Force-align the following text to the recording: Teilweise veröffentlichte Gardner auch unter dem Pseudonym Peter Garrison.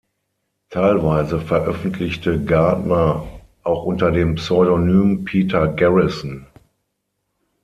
Teilweise 0.71 1.39
veröffentlichte 1.39 2.43
Gardner 2.43 3.23
auch 3.61 3.83
unter 3.85 4.09
dem 4.11 4.33
Pseudonym 4.33 5.25
Peter 5.25 5.67
Garrison. 5.67 6.47